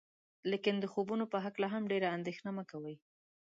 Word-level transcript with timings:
لیکن 0.51 0.75
د 0.79 0.85
خوبونو 0.93 1.25
په 1.33 1.37
هکله 1.45 1.67
هم 1.73 1.83
ډیره 1.91 2.07
اندیښنه 2.17 2.51
مه 2.57 2.63
کوئ. 2.71 2.95